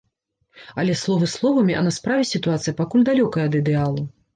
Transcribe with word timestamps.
Але 0.83 0.95
словы 1.01 1.29
словамі, 1.35 1.77
а 1.77 1.85
на 1.91 1.95
справе 2.01 2.27
сітуацыя 2.33 2.77
пакуль 2.85 3.09
далёкая 3.15 3.51
ад 3.51 3.65
ідэалу. 3.67 4.13